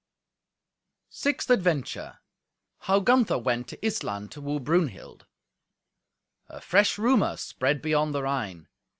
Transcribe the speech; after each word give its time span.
Sixth 1.11 1.51
Adventure 1.51 2.21
How 2.79 3.01
Gunther 3.01 3.37
Went 3.37 3.67
to 3.67 3.77
Issland 3.85 4.31
to 4.31 4.41
Woo 4.41 4.59
Brunhild 4.59 5.27
A 6.47 6.59
fresh 6.59 6.97
rumour 6.97 7.37
spread 7.37 7.83
beyond 7.83 8.11
the 8.15 8.23
Rhine. 8.23 8.67